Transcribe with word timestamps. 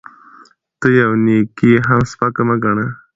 ته 0.79 0.87
يوه 0.97 1.15
نيکي 1.25 1.71
هم 1.87 2.01
سپکه 2.11 2.43
مه 2.47 2.55
ګڼه 2.63 2.87